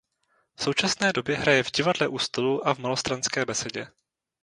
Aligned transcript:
V 0.55 0.63
současné 0.63 1.13
době 1.13 1.37
hraje 1.37 1.63
v 1.63 1.71
Divadle 1.71 2.07
u 2.07 2.19
Stolu 2.19 2.67
a 2.67 2.73
v 2.73 2.77
Malostranské 2.77 3.45
besedě. 3.45 3.87